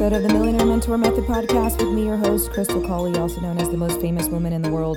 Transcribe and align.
episode 0.00 0.16
of 0.16 0.22
the 0.22 0.32
Millionaire 0.32 0.64
Mentor 0.64 0.96
Method 0.96 1.24
podcast 1.24 1.78
with 1.78 1.92
me, 1.92 2.06
your 2.06 2.16
host, 2.16 2.50
Krystal 2.52 2.86
Colley, 2.86 3.18
also 3.18 3.38
known 3.42 3.58
as 3.58 3.68
the 3.68 3.76
most 3.76 4.00
famous 4.00 4.28
woman 4.28 4.50
in 4.54 4.62
the 4.62 4.70
world. 4.70 4.96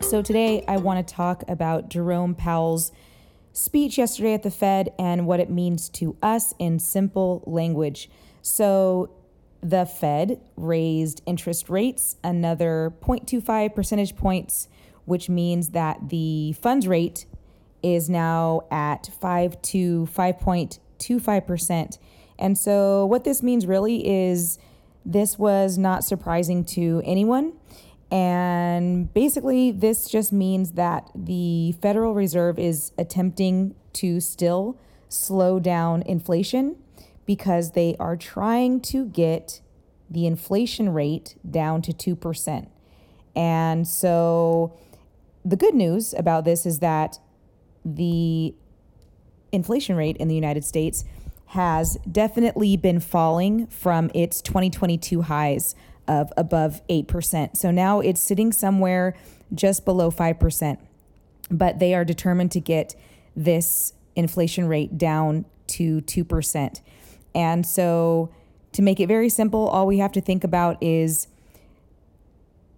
So, 0.00 0.22
today 0.22 0.64
I 0.66 0.76
want 0.78 1.06
to 1.06 1.14
talk 1.14 1.44
about 1.46 1.88
Jerome 1.88 2.34
Powell's 2.34 2.90
speech 3.52 3.96
yesterday 3.96 4.34
at 4.34 4.42
the 4.42 4.50
Fed 4.50 4.92
and 4.98 5.24
what 5.24 5.38
it 5.38 5.50
means 5.50 5.88
to 5.90 6.16
us 6.20 6.52
in 6.58 6.80
simple 6.80 7.44
language. 7.46 8.10
So, 8.42 9.10
the 9.62 9.86
Fed 9.86 10.40
raised 10.56 11.22
interest 11.24 11.68
rates 11.68 12.16
another 12.24 12.92
0.25 13.00 13.72
percentage 13.72 14.16
points, 14.16 14.66
which 15.04 15.28
means 15.28 15.68
that 15.68 16.08
the 16.08 16.54
funds 16.54 16.88
rate 16.88 17.24
is 17.84 18.10
now 18.10 18.62
at 18.72 19.10
5 19.20 19.62
to 19.62 20.06
5.25%. 20.98 21.98
And 22.38 22.56
so, 22.56 23.04
what 23.06 23.24
this 23.24 23.42
means 23.42 23.66
really 23.66 24.06
is 24.06 24.58
this 25.04 25.38
was 25.38 25.78
not 25.78 26.04
surprising 26.04 26.64
to 26.64 27.02
anyone. 27.04 27.54
And 28.10 29.12
basically, 29.12 29.70
this 29.70 30.08
just 30.08 30.32
means 30.32 30.72
that 30.72 31.10
the 31.14 31.72
Federal 31.82 32.14
Reserve 32.14 32.58
is 32.58 32.92
attempting 32.96 33.74
to 33.94 34.20
still 34.20 34.78
slow 35.08 35.58
down 35.58 36.02
inflation 36.02 36.76
because 37.26 37.72
they 37.72 37.96
are 37.98 38.16
trying 38.16 38.80
to 38.80 39.06
get 39.06 39.60
the 40.08 40.26
inflation 40.26 40.90
rate 40.90 41.36
down 41.48 41.82
to 41.82 41.92
2%. 41.92 42.68
And 43.36 43.86
so, 43.86 44.78
the 45.44 45.56
good 45.56 45.74
news 45.74 46.14
about 46.14 46.44
this 46.44 46.64
is 46.64 46.78
that 46.78 47.18
the 47.84 48.54
inflation 49.52 49.96
rate 49.96 50.16
in 50.16 50.28
the 50.28 50.34
United 50.34 50.64
States 50.64 51.04
has 51.46 51.96
definitely 52.10 52.76
been 52.76 53.00
falling 53.00 53.66
from 53.68 54.10
its 54.14 54.42
2022 54.42 55.22
highs 55.22 55.74
of 56.06 56.32
above 56.36 56.82
8%. 56.88 57.56
So 57.56 57.70
now 57.70 58.00
it's 58.00 58.20
sitting 58.20 58.52
somewhere 58.52 59.16
just 59.54 59.84
below 59.84 60.10
5%. 60.10 60.78
But 61.50 61.78
they 61.78 61.94
are 61.94 62.04
determined 62.04 62.52
to 62.52 62.60
get 62.60 62.94
this 63.34 63.94
inflation 64.14 64.68
rate 64.68 64.98
down 64.98 65.46
to 65.68 66.02
2%. 66.02 66.80
And 67.34 67.64
so 67.64 68.30
to 68.72 68.82
make 68.82 69.00
it 69.00 69.06
very 69.06 69.28
simple, 69.28 69.68
all 69.68 69.86
we 69.86 69.98
have 69.98 70.12
to 70.12 70.20
think 70.20 70.44
about 70.44 70.82
is 70.82 71.28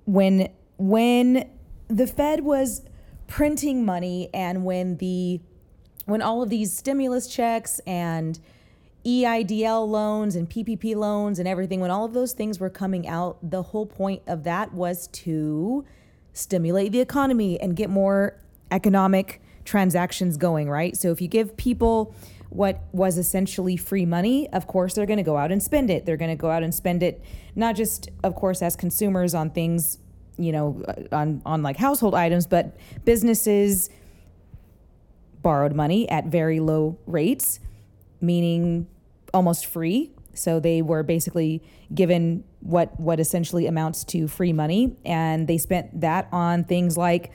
when 0.05 0.49
when 0.77 1.49
the 1.89 2.07
Fed 2.07 2.41
was 2.41 2.83
printing 3.27 3.85
money 3.85 4.31
and 4.33 4.65
when 4.65 4.97
the 4.97 5.41
when 6.07 6.23
all 6.23 6.43
of 6.43 6.51
these 6.51 6.77
stimulus 6.77 7.27
checks 7.27 7.81
and 7.87 8.39
EIDL 9.05 9.89
loans 9.89 10.37
and 10.37 10.49
PPP 10.49 10.95
loans 10.95 11.39
and 11.39 11.49
everything, 11.49 11.81
when 11.81 11.91
all 11.91 12.05
of 12.05 12.13
those 12.13 12.33
things 12.33 12.61
were 12.61 12.71
coming 12.71 13.09
out, 13.09 13.39
the 13.43 13.63
whole 13.63 13.87
point 13.87 14.23
of 14.27 14.45
that 14.45 14.73
was 14.73 15.07
to 15.09 15.85
stimulate 16.33 16.93
the 16.93 17.01
economy 17.01 17.61
and 17.61 17.77
get 17.77 17.91
more 17.91 18.37
economic 18.71 19.41
transactions 19.65 20.37
going, 20.37 20.69
right? 20.69 20.97
So 20.97 21.11
if 21.11 21.21
you 21.21 21.29
give 21.29 21.57
people 21.57 22.15
what 22.51 22.81
was 22.93 23.17
essentially 23.17 23.77
free 23.77 24.05
money, 24.05 24.49
of 24.53 24.67
course, 24.67 24.95
they're 24.95 25.07
going 25.07 25.19
to 25.19 25.23
go 25.23 25.37
out 25.37 25.53
and 25.53 25.63
spend 25.63 25.89
it. 25.89 26.05
They're 26.05 26.17
going 26.17 26.31
to 26.31 26.41
go 26.41 26.51
out 26.51 26.63
and 26.63 26.75
spend 26.75 27.03
it, 27.03 27.23
not 27.55 27.77
just, 27.77 28.11
of 28.25 28.35
course, 28.35 28.61
as 28.61 28.75
consumers 28.77 29.35
on 29.35 29.51
things, 29.51 29.99
you 30.37 30.53
know, 30.53 30.83
uh, 30.89 31.15
on, 31.15 31.43
on 31.47 31.63
like 31.63 31.77
household 31.77 32.15
items, 32.15 32.47
but 32.47 32.77
businesses 33.05 33.89
borrowed 35.43 35.75
money 35.75 36.09
at 36.09 36.27
very 36.27 36.61
low 36.61 36.99
rates 37.07 37.61
meaning 38.21 38.87
almost 39.33 39.67
free. 39.67 40.13
So 40.35 40.61
they 40.61 40.83
were 40.83 41.03
basically 41.03 41.63
given 41.93 42.45
what 42.61 42.99
what 43.01 43.19
essentially 43.19 43.67
amounts 43.67 44.05
to 44.05 44.29
free 44.29 44.53
money, 44.53 44.97
and 45.05 45.49
they 45.49 45.59
spent 45.59 46.01
that 46.01 46.29
on 46.31 46.65
things 46.65 46.97
like 46.97 47.33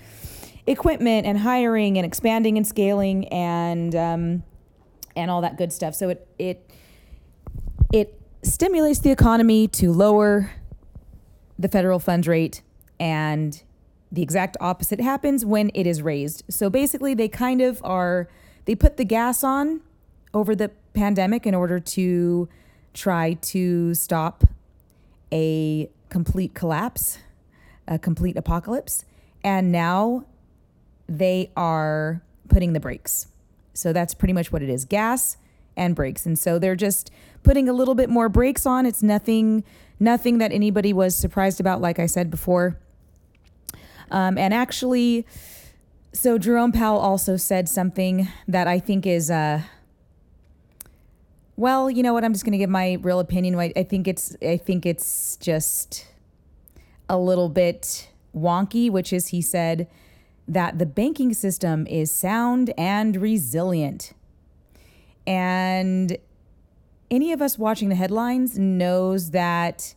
equipment 0.68 1.28
and 1.28 1.38
hiring 1.38 1.98
and 1.98 2.06
expanding 2.06 2.58
and 2.58 2.66
scaling 2.66 3.28
and 3.28 3.96
um, 3.96 4.44
and 5.16 5.30
all 5.30 5.42
that 5.42 5.58
good 5.58 5.74
stuff. 5.74 5.94
So 5.96 6.10
it 6.10 6.28
it 6.40 6.72
it 7.92 8.22
stimulates 8.44 9.00
the 9.00 9.12
economy 9.12 9.68
to 9.68 9.92
lower 9.92 10.52
the 11.60 11.68
federal 11.68 12.00
funds 12.00 12.28
rate 12.28 12.62
and 13.00 13.62
the 14.12 14.22
exact 14.22 14.58
opposite 14.60 15.00
happens 15.00 15.46
when 15.46 15.72
it 15.74 15.86
is 15.88 16.02
raised. 16.02 16.44
So 16.50 16.70
basically 16.70 17.14
they 17.14 17.28
kind 17.28 17.62
of 17.62 17.82
are 17.84 18.30
they 18.66 18.76
put 18.76 18.98
the 18.98 19.06
gas 19.06 19.44
on 19.44 19.82
over 20.34 20.56
the 20.56 20.72
pandemic 20.94 21.46
in 21.46 21.54
order 21.54 21.80
to 21.80 22.50
try 22.94 23.34
to 23.34 23.94
stop 23.94 24.44
a 25.32 25.90
complete 26.10 26.54
collapse, 26.54 27.20
a 27.88 28.00
complete 28.00 28.38
apocalypse. 28.38 29.06
And 29.44 29.72
now 29.72 30.26
they 31.08 31.52
are 31.56 32.22
putting 32.48 32.74
the 32.74 32.80
brakes. 32.80 33.28
So 33.74 33.94
that's 33.94 34.14
pretty 34.14 34.34
much 34.34 34.52
what 34.52 34.62
it 34.62 34.70
is 34.70 34.86
gas 34.86 35.38
and 35.76 35.96
brakes. 35.96 36.26
And 36.26 36.40
so 36.40 36.58
they're 36.58 36.76
just 36.76 37.12
putting 37.44 37.68
a 37.68 37.74
little 37.74 37.96
bit 37.96 38.10
more 38.10 38.30
brakes 38.30 38.66
on. 38.66 38.86
It's 38.86 39.04
nothing 39.04 39.64
nothing 40.00 40.40
that 40.40 40.52
anybody 40.52 40.92
was 40.92 41.16
surprised 41.16 41.60
about 41.60 41.82
like 41.82 42.00
I 42.00 42.06
said 42.06 42.30
before. 42.32 42.78
Um, 44.12 44.38
and 44.38 44.54
actually 44.54 45.26
so 46.16 46.38
Jerome 46.38 46.72
Powell 46.72 47.00
also 47.00 47.36
said 47.36 47.68
something 47.68 48.30
that 48.48 48.68
I 48.68 48.80
think 48.80 49.06
is 49.06 49.30
uh, 49.30 49.62
well, 51.58 51.90
you 51.90 52.04
know 52.04 52.14
what? 52.14 52.24
I'm 52.24 52.34
just 52.34 52.46
going 52.46 52.54
to 52.54 52.58
give 52.58 52.70
my 52.70 52.98
real 53.02 53.20
opinion. 53.20 53.56
I, 53.60 53.72
I 53.76 53.84
think 53.84 54.08
it's 54.08 54.36
I 54.42 54.58
think 54.58 54.86
it's 54.86 55.38
just 55.38 56.08
a 57.10 57.18
little 57.18 57.50
bit 57.50 58.10
wonky, 58.36 58.90
which 58.90 59.12
is 59.12 59.28
he 59.28 59.42
said 59.42 59.88
that 60.48 60.80
the 60.80 60.86
banking 60.86 61.34
system 61.34 61.86
is 61.88 62.12
sound 62.12 62.74
and 62.78 63.18
resilient. 63.18 64.14
And 65.28 66.18
any 67.12 67.34
of 67.34 67.42
us 67.42 67.58
watching 67.58 67.90
the 67.90 67.96
headlines 67.96 68.58
knows 68.58 69.32
that 69.32 69.96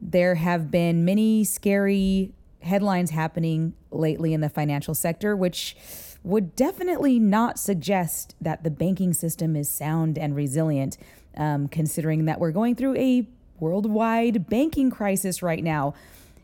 there 0.00 0.36
have 0.36 0.70
been 0.70 1.04
many 1.04 1.44
scary 1.44 2.32
headlines 2.62 3.10
happening 3.10 3.74
lately 3.90 4.32
in 4.32 4.40
the 4.40 4.48
financial 4.48 4.94
sector, 4.94 5.36
which 5.36 5.76
would 6.24 6.54
definitely 6.54 7.18
not 7.18 7.58
suggest 7.58 8.34
that 8.40 8.62
the 8.62 8.70
banking 8.70 9.12
system 9.12 9.56
is 9.56 9.68
sound 9.68 10.16
and 10.16 10.36
resilient, 10.36 10.96
um, 11.36 11.66
considering 11.68 12.26
that 12.26 12.38
we're 12.38 12.52
going 12.52 12.74
through 12.74 12.96
a 12.96 13.26
worldwide 13.58 14.48
banking 14.48 14.90
crisis 14.90 15.42
right 15.42 15.64
now, 15.64 15.94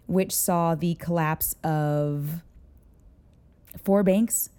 which 0.06 0.34
saw 0.34 0.75
the 0.75 0.95
collapse 0.95 1.55
of 1.62 2.43
four 3.83 4.03
banks. 4.03 4.50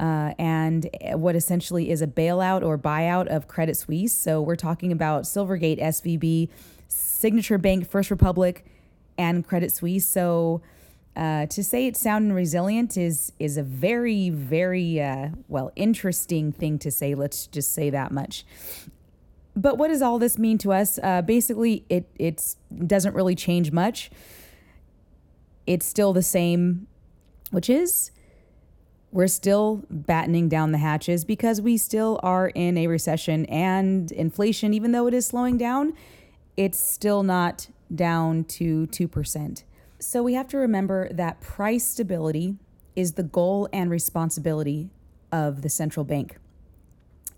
Uh, 0.00 0.32
and 0.38 0.88
what 1.12 1.36
essentially 1.36 1.90
is 1.90 2.00
a 2.00 2.06
bailout 2.06 2.62
or 2.62 2.78
buyout 2.78 3.26
of 3.26 3.46
Credit 3.46 3.76
Suisse. 3.76 4.12
So 4.12 4.40
we're 4.40 4.56
talking 4.56 4.90
about 4.90 5.24
Silvergate, 5.24 5.80
SVB, 5.80 6.48
Signature 6.88 7.58
Bank, 7.58 7.88
First 7.88 8.10
Republic, 8.10 8.64
and 9.18 9.46
Credit 9.46 9.70
Suisse. 9.70 10.06
So 10.06 10.62
uh, 11.14 11.46
to 11.46 11.62
say 11.62 11.86
it's 11.86 12.00
sound 12.00 12.26
and 12.26 12.34
resilient 12.34 12.96
is 12.96 13.32
is 13.38 13.56
a 13.56 13.62
very 13.62 14.30
very 14.30 15.00
uh, 15.00 15.28
well 15.48 15.70
interesting 15.76 16.52
thing 16.52 16.78
to 16.78 16.90
say. 16.90 17.14
Let's 17.14 17.46
just 17.46 17.72
say 17.72 17.90
that 17.90 18.12
much. 18.12 18.44
But 19.54 19.76
what 19.76 19.88
does 19.88 20.00
all 20.00 20.18
this 20.18 20.38
mean 20.38 20.56
to 20.58 20.72
us? 20.72 20.98
Uh, 21.02 21.20
basically, 21.20 21.84
it 21.88 22.08
it's 22.18 22.56
doesn't 22.86 23.14
really 23.14 23.34
change 23.34 23.72
much. 23.72 24.10
It's 25.66 25.84
still 25.84 26.12
the 26.12 26.22
same, 26.22 26.86
which 27.50 27.68
is 27.68 28.10
we're 29.10 29.26
still 29.26 29.84
battening 29.90 30.48
down 30.48 30.72
the 30.72 30.78
hatches 30.78 31.26
because 31.26 31.60
we 31.60 31.76
still 31.76 32.18
are 32.22 32.48
in 32.48 32.78
a 32.78 32.86
recession 32.86 33.44
and 33.46 34.10
inflation, 34.12 34.72
even 34.72 34.92
though 34.92 35.06
it 35.06 35.12
is 35.12 35.26
slowing 35.26 35.58
down, 35.58 35.92
it's 36.56 36.80
still 36.80 37.22
not 37.22 37.68
down 37.94 38.44
to 38.44 38.86
two 38.86 39.06
percent. 39.06 39.64
So 40.02 40.20
we 40.20 40.34
have 40.34 40.48
to 40.48 40.58
remember 40.58 41.08
that 41.12 41.40
price 41.40 41.86
stability 41.86 42.56
is 42.96 43.12
the 43.12 43.22
goal 43.22 43.68
and 43.72 43.88
responsibility 43.88 44.90
of 45.30 45.62
the 45.62 45.70
central 45.70 46.04
bank. 46.04 46.38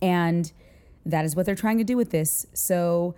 And 0.00 0.50
that 1.04 1.26
is 1.26 1.36
what 1.36 1.44
they're 1.44 1.54
trying 1.54 1.76
to 1.76 1.84
do 1.84 1.96
with 1.96 2.10
this. 2.10 2.46
So 2.54 3.14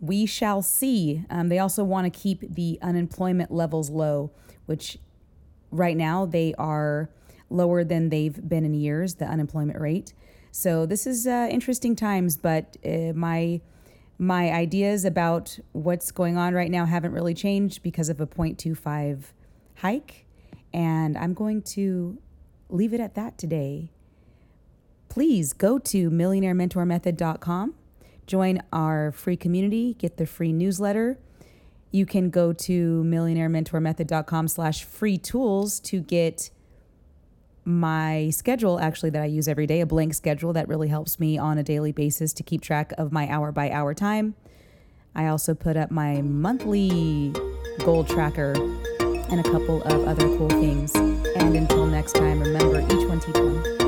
we 0.00 0.26
shall 0.26 0.62
see. 0.62 1.24
Um, 1.30 1.48
they 1.48 1.60
also 1.60 1.84
want 1.84 2.12
to 2.12 2.20
keep 2.20 2.40
the 2.40 2.78
unemployment 2.82 3.52
levels 3.52 3.88
low, 3.88 4.32
which 4.66 4.98
right 5.70 5.96
now 5.96 6.26
they 6.26 6.52
are 6.58 7.08
lower 7.48 7.84
than 7.84 8.08
they've 8.08 8.48
been 8.48 8.64
in 8.64 8.74
years, 8.74 9.14
the 9.14 9.26
unemployment 9.26 9.80
rate. 9.80 10.12
So 10.50 10.86
this 10.86 11.06
is 11.06 11.24
uh, 11.26 11.46
interesting 11.52 11.94
times, 11.94 12.36
but 12.36 12.76
uh, 12.84 13.12
my 13.14 13.60
my 14.18 14.50
ideas 14.50 15.04
about 15.04 15.58
what's 15.72 16.10
going 16.10 16.36
on 16.36 16.54
right 16.54 16.70
now 16.70 16.86
haven't 16.86 17.12
really 17.12 17.34
changed 17.34 17.82
because 17.82 18.08
of 18.08 18.20
a 18.20 18.26
0.25 18.26 19.24
hike. 19.76 20.26
And 20.72 21.16
I'm 21.16 21.34
going 21.34 21.62
to 21.62 22.18
leave 22.68 22.92
it 22.92 23.00
at 23.00 23.14
that 23.14 23.38
today. 23.38 23.90
Please 25.08 25.52
go 25.52 25.78
to 25.78 26.10
millionairementormethod.com 26.10 27.74
join 28.26 28.60
our 28.72 29.12
free 29.12 29.36
community, 29.36 29.94
get 29.94 30.16
the 30.16 30.26
free 30.26 30.52
newsletter. 30.52 31.18
You 31.90 32.04
can 32.04 32.30
go 32.30 32.52
to 32.52 33.04
millionairementormethod.com 33.04 34.48
slash 34.48 34.84
free 34.84 35.16
tools 35.16 35.80
to 35.80 36.00
get 36.00 36.50
my 37.66 38.30
schedule 38.30 38.78
actually 38.78 39.10
that 39.10 39.22
I 39.22 39.26
use 39.26 39.48
every 39.48 39.66
day, 39.66 39.80
a 39.80 39.86
blank 39.86 40.14
schedule 40.14 40.52
that 40.52 40.68
really 40.68 40.88
helps 40.88 41.18
me 41.18 41.36
on 41.36 41.58
a 41.58 41.64
daily 41.64 41.90
basis 41.90 42.32
to 42.34 42.42
keep 42.44 42.62
track 42.62 42.92
of 42.96 43.12
my 43.12 43.28
hour 43.28 43.50
by 43.50 43.70
hour 43.70 43.92
time. 43.92 44.36
I 45.16 45.26
also 45.26 45.54
put 45.54 45.76
up 45.76 45.90
my 45.90 46.22
monthly 46.22 47.32
goal 47.84 48.04
tracker 48.04 48.52
and 49.30 49.40
a 49.40 49.42
couple 49.42 49.82
of 49.82 50.06
other 50.06 50.28
cool 50.36 50.48
things. 50.48 50.94
And 50.94 51.56
until 51.56 51.86
next 51.86 52.12
time, 52.12 52.40
remember 52.40 52.80
each 52.82 53.08
one 53.08 53.20
teach 53.20 53.34
one. 53.34 53.85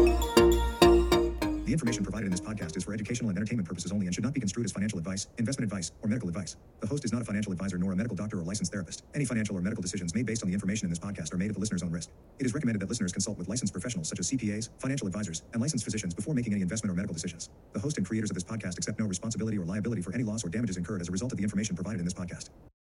The 1.68 1.74
information 1.74 2.02
provided 2.02 2.24
in 2.24 2.30
this 2.30 2.40
podcast 2.40 2.78
is 2.78 2.84
for 2.84 2.94
educational 2.94 3.28
and 3.28 3.36
entertainment 3.36 3.68
purposes 3.68 3.92
only 3.92 4.06
and 4.06 4.14
should 4.14 4.24
not 4.24 4.32
be 4.32 4.40
construed 4.40 4.64
as 4.64 4.72
financial 4.72 4.98
advice, 4.98 5.26
investment 5.36 5.70
advice, 5.70 5.92
or 6.00 6.08
medical 6.08 6.26
advice. 6.26 6.56
The 6.80 6.86
host 6.86 7.04
is 7.04 7.12
not 7.12 7.20
a 7.20 7.26
financial 7.26 7.52
advisor 7.52 7.76
nor 7.76 7.92
a 7.92 7.94
medical 7.94 8.16
doctor 8.16 8.38
or 8.38 8.42
licensed 8.42 8.72
therapist. 8.72 9.04
Any 9.14 9.26
financial 9.26 9.54
or 9.54 9.60
medical 9.60 9.82
decisions 9.82 10.14
made 10.14 10.24
based 10.24 10.42
on 10.42 10.48
the 10.48 10.54
information 10.54 10.86
in 10.86 10.90
this 10.90 10.98
podcast 10.98 11.34
are 11.34 11.36
made 11.36 11.50
at 11.50 11.52
the 11.52 11.60
listener's 11.60 11.82
own 11.82 11.90
risk. 11.90 12.08
It 12.38 12.46
is 12.46 12.54
recommended 12.54 12.80
that 12.80 12.88
listeners 12.88 13.12
consult 13.12 13.36
with 13.36 13.50
licensed 13.50 13.74
professionals 13.74 14.08
such 14.08 14.18
as 14.18 14.30
CPAs, 14.30 14.70
financial 14.78 15.06
advisors, 15.06 15.42
and 15.52 15.60
licensed 15.60 15.84
physicians 15.84 16.14
before 16.14 16.32
making 16.32 16.54
any 16.54 16.62
investment 16.62 16.90
or 16.90 16.96
medical 16.96 17.12
decisions. 17.12 17.50
The 17.74 17.80
host 17.80 17.98
and 17.98 18.06
creators 18.06 18.30
of 18.30 18.34
this 18.34 18.44
podcast 18.44 18.78
accept 18.78 18.98
no 18.98 19.04
responsibility 19.04 19.58
or 19.58 19.66
liability 19.66 20.00
for 20.00 20.14
any 20.14 20.24
loss 20.24 20.46
or 20.46 20.48
damages 20.48 20.78
incurred 20.78 21.02
as 21.02 21.10
a 21.10 21.12
result 21.12 21.32
of 21.32 21.36
the 21.36 21.44
information 21.44 21.76
provided 21.76 21.98
in 21.98 22.06
this 22.06 22.14
podcast. 22.14 22.48